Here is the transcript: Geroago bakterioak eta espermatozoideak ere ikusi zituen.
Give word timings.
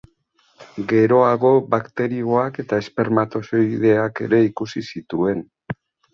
Geroago 0.91 1.51
bakterioak 1.73 2.57
eta 2.65 2.81
espermatozoideak 2.85 4.25
ere 4.31 4.43
ikusi 4.49 4.85
zituen. 4.89 5.47